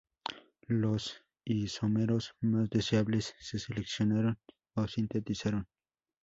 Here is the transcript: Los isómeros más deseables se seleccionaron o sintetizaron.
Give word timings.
Los 0.65 1.21
isómeros 1.45 2.33
más 2.39 2.71
deseables 2.71 3.35
se 3.39 3.59
seleccionaron 3.59 4.39
o 4.73 4.87
sintetizaron. 4.87 5.67